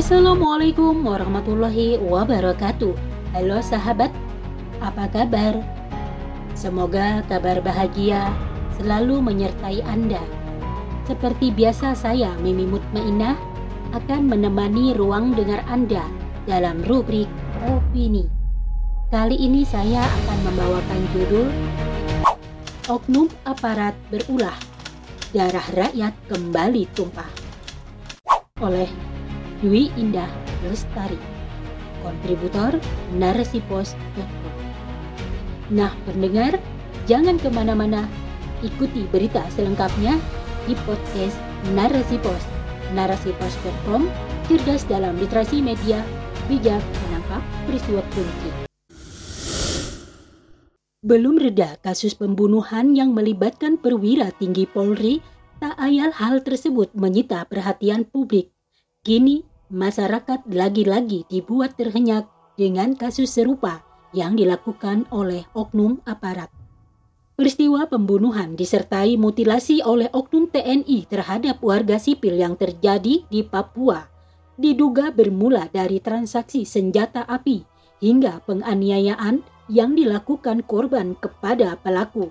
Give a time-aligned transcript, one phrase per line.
[0.00, 2.96] Assalamualaikum warahmatullahi wabarakatuh.
[3.36, 4.08] Halo sahabat,
[4.80, 5.60] apa kabar?
[6.56, 8.32] Semoga kabar bahagia
[8.80, 10.24] selalu menyertai Anda.
[11.04, 13.36] Seperti biasa saya Mimi Mutmainah
[13.92, 16.08] akan menemani ruang dengar Anda
[16.48, 17.28] dalam rubrik
[17.68, 18.24] opini.
[19.12, 21.52] Kali ini saya akan membawakan judul
[22.88, 24.56] Oknum Aparat Berulah
[25.36, 27.28] Darah Rakyat Kembali Tumpah
[28.60, 28.88] oleh
[29.60, 30.28] Dwi Indah
[30.64, 31.20] Lestari
[32.00, 32.80] kontributor
[33.16, 34.60] narasipos.com
[35.70, 36.58] Nah pendengar,
[37.06, 38.08] jangan ke mana-mana,
[38.64, 40.18] ikuti berita selengkapnya
[40.66, 41.38] di podcast
[41.76, 42.42] Narasi Pos.
[42.90, 44.10] Narasipos.com,
[44.50, 46.02] cerdas dalam literasi media,
[46.50, 48.50] bijak menangkap peristiwa kunci.
[51.06, 55.22] Belum reda kasus pembunuhan yang melibatkan perwira tinggi Polri,
[55.62, 58.50] tak ayal hal tersebut menyita perhatian publik.
[59.06, 62.26] Kini, masyarakat lagi-lagi dibuat terhenyak
[62.58, 66.50] dengan kasus serupa yang dilakukan oleh oknum aparat.
[67.38, 74.04] Peristiwa pembunuhan disertai mutilasi oleh oknum TNI terhadap warga sipil yang terjadi di Papua
[74.60, 77.64] diduga bermula dari transaksi senjata api
[78.04, 79.40] hingga penganiayaan
[79.72, 82.28] yang dilakukan korban kepada pelaku.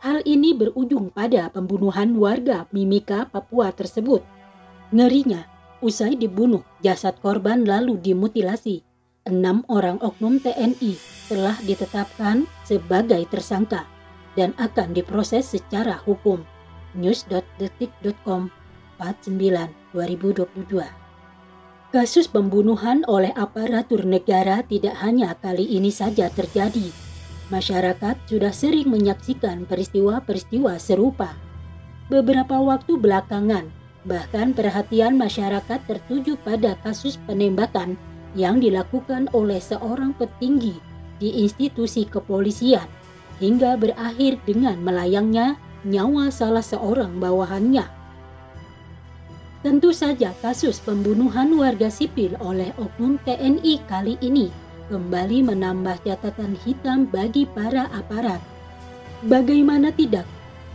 [0.00, 4.24] Hal ini berujung pada pembunuhan warga Mimika, Papua tersebut.
[4.96, 5.44] Ngerinya,
[5.84, 8.86] usai dibunuh, jasad korban lalu dimutilasi
[9.26, 10.94] enam orang oknum TNI
[11.26, 13.82] telah ditetapkan sebagai tersangka
[14.38, 16.46] dan akan diproses secara hukum.
[16.96, 18.48] News.detik.com
[18.96, 20.80] 49 2022
[21.92, 26.88] Kasus pembunuhan oleh aparatur negara tidak hanya kali ini saja terjadi.
[27.52, 31.36] Masyarakat sudah sering menyaksikan peristiwa-peristiwa serupa.
[32.08, 33.70] Beberapa waktu belakangan,
[34.06, 37.98] bahkan perhatian masyarakat tertuju pada kasus penembakan
[38.38, 40.78] yang dilakukan oleh seorang petinggi
[41.18, 42.86] di institusi kepolisian
[43.42, 47.84] hingga berakhir dengan melayangnya nyawa salah seorang bawahannya.
[49.66, 54.46] Tentu saja kasus pembunuhan warga sipil oleh oknum TNI kali ini
[54.86, 58.38] kembali menambah catatan hitam bagi para aparat.
[59.26, 60.28] Bagaimana tidak,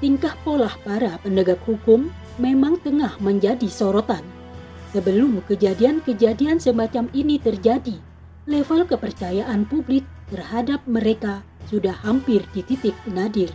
[0.00, 4.22] tingkah pola para penegak hukum memang tengah menjadi sorotan
[4.88, 8.00] Sebelum kejadian-kejadian semacam ini terjadi,
[8.48, 13.52] level kepercayaan publik terhadap mereka sudah hampir di titik nadir.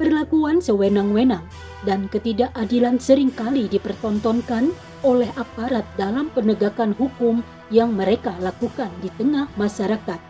[0.00, 1.44] Perlakuan sewenang-wenang
[1.84, 4.72] dan ketidakadilan sering kali dipertontonkan
[5.04, 10.20] oleh aparat dalam penegakan hukum yang mereka lakukan di tengah masyarakat.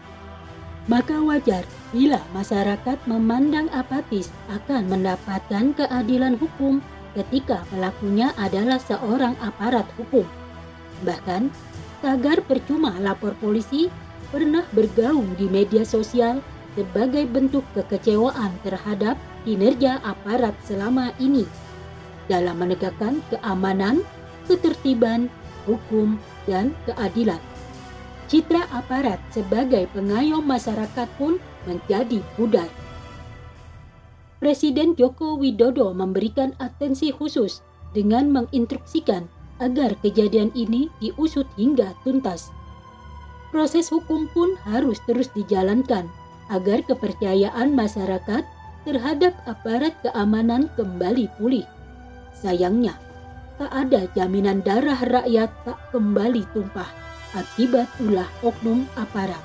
[0.91, 1.62] Maka wajar
[1.94, 6.82] bila masyarakat memandang apatis akan mendapatkan keadilan hukum
[7.16, 10.28] ketika pelakunya adalah seorang aparat hukum.
[11.03, 11.49] Bahkan,
[12.04, 13.88] tagar percuma lapor polisi
[14.28, 16.44] pernah bergaung di media sosial
[16.76, 19.16] sebagai bentuk kekecewaan terhadap
[19.49, 21.49] kinerja aparat selama ini
[22.28, 24.05] dalam menegakkan keamanan,
[24.44, 25.32] ketertiban,
[25.65, 27.41] hukum, dan keadilan.
[28.26, 32.66] Citra aparat sebagai pengayom masyarakat pun menjadi pudar.
[34.36, 37.64] Presiden Joko Widodo memberikan atensi khusus
[37.97, 39.24] dengan menginstruksikan
[39.64, 42.52] agar kejadian ini diusut hingga tuntas.
[43.48, 46.04] Proses hukum pun harus terus dijalankan
[46.52, 48.44] agar kepercayaan masyarakat
[48.84, 51.64] terhadap aparat keamanan kembali pulih.
[52.36, 52.92] Sayangnya,
[53.56, 56.92] tak ada jaminan darah rakyat tak kembali tumpah
[57.32, 59.41] akibat ulah oknum aparat.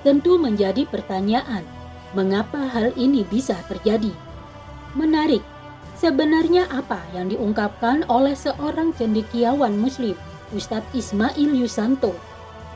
[0.00, 1.75] Tentu menjadi pertanyaan,
[2.14, 4.14] Mengapa hal ini bisa terjadi?
[4.94, 5.42] Menarik,
[5.98, 10.14] sebenarnya apa yang diungkapkan oleh seorang cendekiawan muslim,
[10.54, 12.14] Ustadz Ismail Yusanto,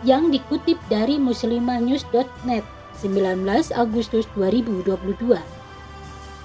[0.02, 2.66] yang dikutip dari muslimanews.net
[2.98, 3.46] 19
[3.78, 5.38] Agustus 2022.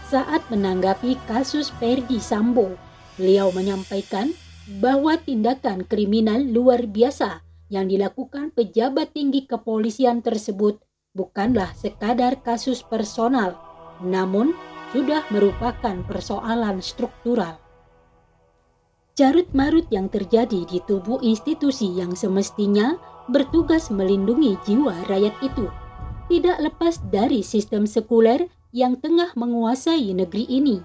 [0.06, 2.78] Saat menanggapi kasus Ferdi Sambo,
[3.18, 4.30] beliau menyampaikan
[4.78, 7.42] bahwa tindakan kriminal luar biasa
[7.74, 10.78] yang dilakukan pejabat tinggi kepolisian tersebut
[11.16, 13.56] bukanlah sekadar kasus personal,
[14.04, 14.52] namun
[14.92, 17.58] sudah merupakan persoalan struktural.
[19.16, 23.00] Carut marut yang terjadi di tubuh institusi yang semestinya
[23.32, 25.72] bertugas melindungi jiwa rakyat itu
[26.28, 30.84] tidak lepas dari sistem sekuler yang tengah menguasai negeri ini.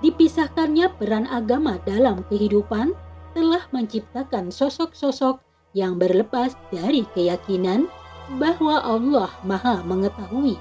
[0.00, 2.94] Dipisahkannya peran agama dalam kehidupan
[3.34, 5.42] telah menciptakan sosok-sosok
[5.74, 7.90] yang berlepas dari keyakinan
[8.38, 10.54] bahwa Allah Maha Mengetahui,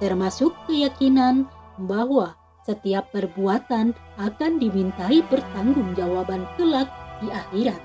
[0.00, 1.44] termasuk keyakinan
[1.76, 2.32] bahwa
[2.64, 6.88] setiap perbuatan akan dimintai pertanggungjawaban kelak
[7.20, 7.80] di akhirat.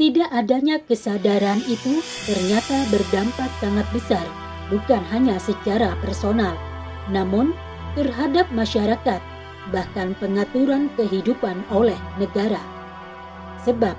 [0.00, 4.24] Tidak adanya kesadaran itu ternyata berdampak sangat besar,
[4.68, 6.56] bukan hanya secara personal,
[7.08, 7.52] namun
[7.96, 9.20] terhadap masyarakat,
[9.72, 12.60] bahkan pengaturan kehidupan oleh negara.
[13.60, 13.92] Sebab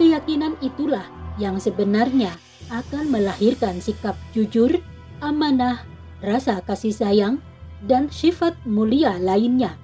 [0.00, 1.04] keyakinan itulah
[1.36, 2.32] yang sebenarnya
[2.72, 4.80] akan melahirkan sikap jujur,
[5.20, 5.84] amanah,
[6.24, 7.42] rasa kasih sayang,
[7.84, 9.76] dan sifat mulia lainnya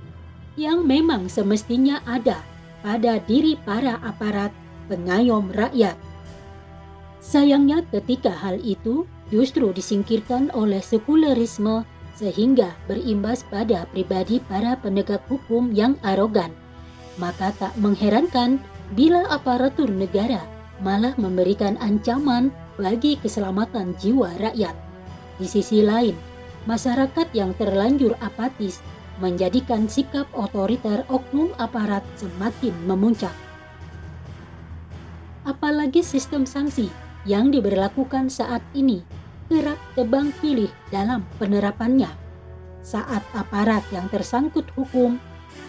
[0.57, 2.41] yang memang semestinya ada
[2.81, 4.53] pada diri para aparat
[4.89, 5.97] pengayom rakyat.
[7.21, 11.85] Sayangnya ketika hal itu justru disingkirkan oleh sekularisme
[12.17, 16.53] sehingga berimbas pada pribadi para penegak hukum yang arogan.
[17.17, 18.61] Maka tak mengherankan
[18.97, 20.41] bila aparatur negara
[20.81, 22.49] malah memberikan ancaman
[22.81, 24.73] bagi keselamatan jiwa rakyat.
[25.37, 26.17] Di sisi lain,
[26.65, 28.81] masyarakat yang terlanjur apatis
[29.21, 33.37] menjadikan sikap otoriter oknum aparat semakin memuncak.
[35.45, 36.89] Apalagi sistem sanksi
[37.29, 39.05] yang diberlakukan saat ini
[39.53, 42.09] kerap tebang pilih dalam penerapannya.
[42.81, 45.21] Saat aparat yang tersangkut hukum,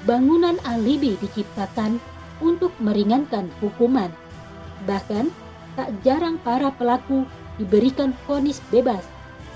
[0.07, 1.99] bangunan alibi diciptakan
[2.39, 4.07] untuk meringankan hukuman.
[4.87, 5.27] Bahkan,
[5.75, 7.23] tak jarang para pelaku
[7.59, 9.03] diberikan vonis bebas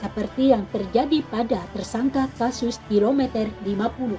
[0.03, 4.15] seperti yang terjadi pada tersangka kasus kilometer 50.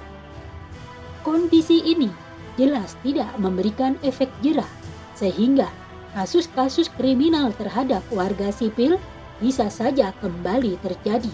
[1.23, 2.09] Kondisi ini
[2.57, 4.69] jelas tidak memberikan efek jerah
[5.13, 5.69] sehingga
[6.17, 8.97] kasus-kasus kriminal terhadap warga sipil
[9.37, 11.29] bisa saja kembali terjadi.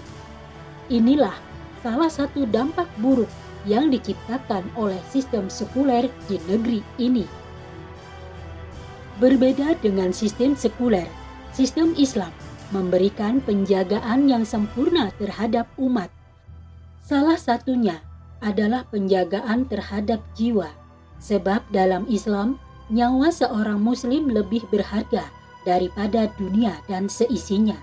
[0.92, 1.36] Inilah
[1.80, 3.32] salah satu dampak buruk
[3.64, 7.43] yang diciptakan oleh sistem sekuler di negeri ini.
[9.22, 11.06] Berbeda dengan sistem sekuler,
[11.54, 12.34] sistem Islam
[12.74, 16.10] memberikan penjagaan yang sempurna terhadap umat.
[17.06, 18.02] Salah satunya
[18.42, 20.74] adalah penjagaan terhadap jiwa,
[21.22, 22.58] sebab dalam Islam
[22.90, 25.30] nyawa seorang Muslim lebih berharga
[25.62, 27.78] daripada dunia dan seisinya.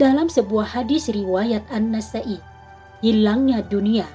[0.00, 2.40] Dalam sebuah hadis riwayat An-Nasai,
[3.04, 4.08] hilangnya dunia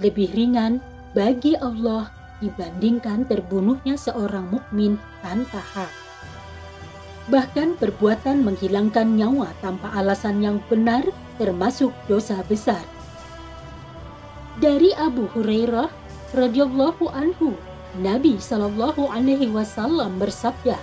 [0.00, 0.80] lebih ringan
[1.12, 2.08] bagi Allah
[2.42, 5.92] dibandingkan terbunuhnya seorang mukmin tanpa hak.
[7.26, 11.02] Bahkan perbuatan menghilangkan nyawa tanpa alasan yang benar
[11.42, 12.82] termasuk dosa besar.
[14.62, 15.90] Dari Abu Hurairah
[16.32, 17.58] radhiyallahu anhu,
[17.98, 20.78] Nabi Shallallahu alaihi wasallam bersabda,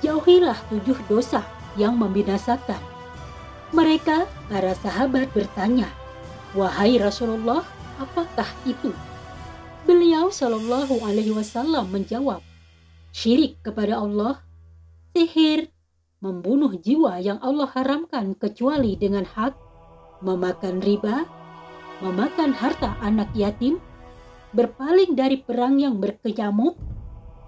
[0.00, 1.44] "Jauhilah tujuh dosa
[1.76, 2.90] yang membinasakan
[3.70, 5.86] mereka, para sahabat bertanya,
[6.58, 7.62] Wahai Rasulullah,
[8.02, 8.90] apakah itu?
[9.88, 12.44] Beliau Shallallahu Alaihi Wasallam menjawab,
[13.16, 14.44] syirik kepada Allah,
[15.16, 15.72] sihir,
[16.20, 19.56] membunuh jiwa yang Allah haramkan kecuali dengan hak,
[20.20, 21.24] memakan riba,
[22.04, 23.80] memakan harta anak yatim,
[24.52, 26.76] berpaling dari perang yang berkecamuk,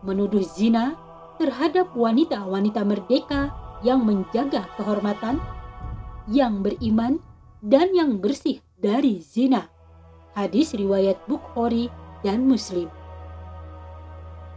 [0.00, 0.96] menuduh zina
[1.36, 3.52] terhadap wanita-wanita merdeka
[3.84, 5.36] yang menjaga kehormatan,
[6.32, 7.20] yang beriman
[7.60, 9.68] dan yang bersih dari zina.
[10.32, 11.92] Hadis riwayat Bukhari
[12.26, 12.90] dan Muslim.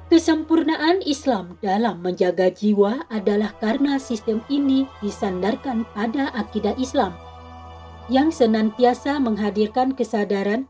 [0.06, 7.18] Kesempurnaan Islam dalam menjaga jiwa adalah karena sistem ini disandarkan pada akidah Islam
[8.06, 10.70] yang senantiasa menghadirkan kesadaran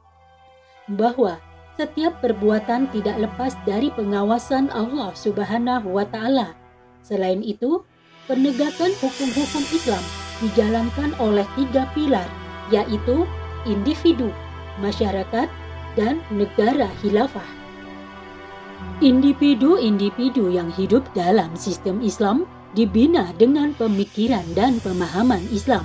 [0.88, 1.36] bahwa
[1.76, 6.56] setiap perbuatan tidak lepas dari pengawasan Allah Subhanahu wa taala.
[7.04, 7.84] Selain itu,
[8.32, 10.04] penegakan hukum-hukum Islam
[10.40, 12.28] dijalankan oleh tiga pilar,
[12.72, 13.28] yaitu
[13.68, 14.32] individu,
[14.80, 15.52] masyarakat,
[16.00, 17.48] dan negara khilafah.
[19.04, 25.84] Individu-individu yang hidup dalam sistem Islam dibina dengan pemikiran dan pemahaman Islam,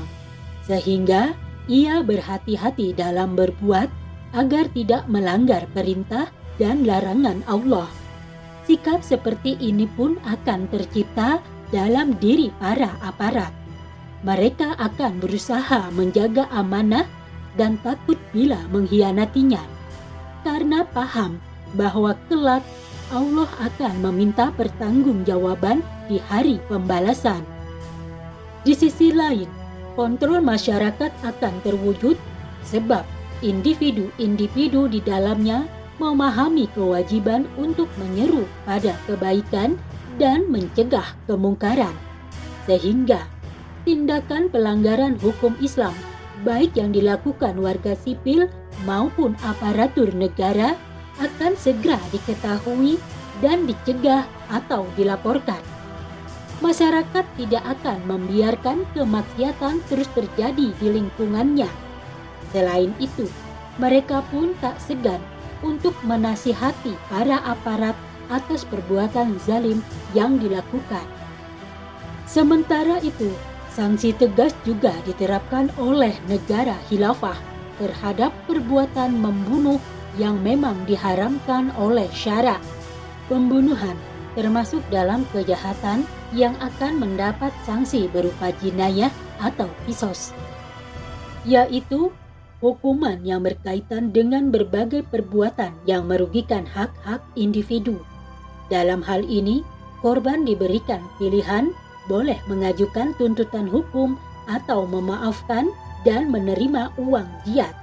[0.67, 1.35] sehingga
[1.71, 3.91] ia berhati-hati dalam berbuat
[4.35, 7.91] agar tidak melanggar perintah dan larangan Allah.
[8.67, 11.43] Sikap seperti ini pun akan tercipta
[11.75, 13.51] dalam diri para aparat
[14.21, 17.09] mereka akan berusaha menjaga amanah
[17.57, 19.61] dan takut bila mengkhianatinya,
[20.61, 21.41] karena paham
[21.73, 22.61] bahwa kelak
[23.09, 27.41] Allah akan meminta pertanggungjawaban di hari pembalasan.
[28.61, 29.49] Di sisi lain,
[29.97, 32.21] kontrol masyarakat akan terwujud
[32.69, 33.09] sebab
[33.41, 35.65] individu-individu di dalamnya
[35.97, 39.81] memahami kewajiban untuk menyeru pada kebaikan
[40.21, 41.97] dan mencegah kemungkaran,
[42.69, 43.25] sehingga
[43.89, 45.97] tindakan pelanggaran hukum Islam,
[46.45, 48.45] baik yang dilakukan warga sipil
[48.85, 50.77] maupun aparatur negara,
[51.21, 52.97] akan segera diketahui
[53.45, 55.61] dan dicegah atau dilaporkan.
[56.61, 61.69] Masyarakat tidak akan membiarkan kemaksiatan terus terjadi di lingkungannya.
[62.53, 63.25] Selain itu,
[63.81, 65.21] mereka pun tak segan
[65.65, 67.97] untuk menasihati para aparat
[68.29, 69.81] atas perbuatan zalim
[70.13, 71.05] yang dilakukan.
[72.29, 73.33] Sementara itu,
[73.73, 79.81] sanksi tegas juga diterapkan oleh negara khilafah terhadap perbuatan membunuh
[80.21, 82.61] yang memang diharamkan oleh syarak.
[83.27, 83.97] Pembunuhan
[84.37, 89.11] termasuk dalam kejahatan yang akan mendapat sanksi berupa jinayah
[89.43, 90.31] atau kisos,
[91.43, 92.13] yaitu
[92.61, 97.99] hukuman yang berkaitan dengan berbagai perbuatan yang merugikan hak-hak individu.
[98.71, 99.67] Dalam hal ini,
[100.05, 101.75] korban diberikan pilihan
[102.07, 104.15] boleh mengajukan tuntutan hukum
[104.47, 105.71] atau memaafkan
[106.07, 107.75] dan menerima uang diat.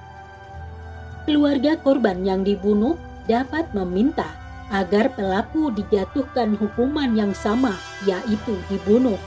[1.28, 2.96] Keluarga korban yang dibunuh
[3.28, 4.26] dapat meminta
[4.72, 9.20] agar pelaku dijatuhkan hukuman yang sama, yaitu dibunuh,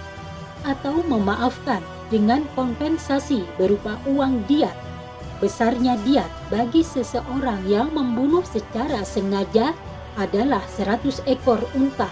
[0.64, 1.80] atau memaafkan
[2.12, 4.74] dengan kompensasi berupa uang diat.
[5.40, 9.72] Besarnya diat bagi seseorang yang membunuh secara sengaja
[10.20, 12.08] adalah 100 ekor unta,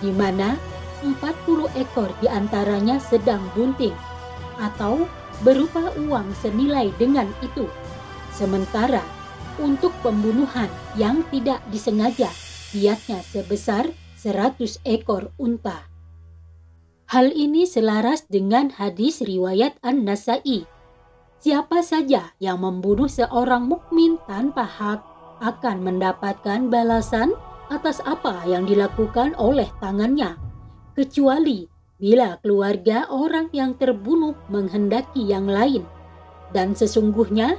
[0.00, 0.56] di mana
[1.04, 3.92] 40 ekor di antaranya sedang bunting,
[4.56, 5.04] atau
[5.44, 7.68] berupa uang senilai dengan itu.
[8.32, 9.02] Sementara
[9.56, 12.28] untuk pembunuhan yang tidak disengaja
[12.72, 13.88] diatnya sebesar
[14.20, 15.88] 100 ekor unta.
[17.06, 20.66] Hal ini selaras dengan hadis riwayat An-Nasai.
[21.38, 25.00] Siapa saja yang membunuh seorang mukmin tanpa hak
[25.38, 27.30] akan mendapatkan balasan
[27.70, 30.34] atas apa yang dilakukan oleh tangannya,
[30.98, 35.84] kecuali bila keluarga orang yang terbunuh menghendaki yang lain.
[36.52, 37.56] Dan sesungguhnya,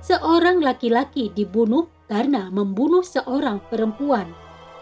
[0.00, 4.26] seorang laki-laki dibunuh karena membunuh seorang perempuan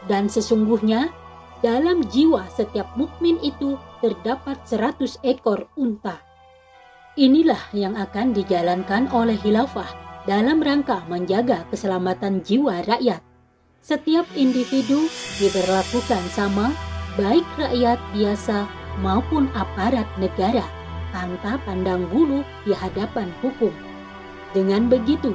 [0.06, 1.12] dan sesungguhnya
[1.60, 6.22] dalam jiwa setiap mukmin itu terdapat seratus ekor unta.
[7.18, 9.90] Inilah yang akan dijalankan oleh khilafah
[10.22, 13.18] dalam rangka menjaga keselamatan jiwa rakyat.
[13.82, 15.10] Setiap individu
[15.42, 16.70] diberlakukan sama,
[17.18, 20.64] baik rakyat biasa maupun aparat negara,
[21.14, 23.72] tanpa pandang bulu di hadapan hukum.
[24.52, 25.32] Dengan begitu,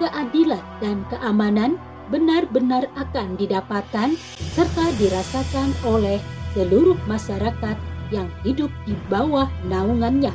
[0.00, 1.76] keadilan dan keamanan
[2.12, 4.12] benar-benar akan didapatkan
[4.52, 6.20] serta dirasakan oleh
[6.52, 7.76] seluruh masyarakat
[8.12, 10.32] yang hidup di bawah naungannya.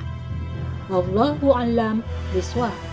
[0.89, 2.01] Wallahu alam
[2.33, 2.88] biswab.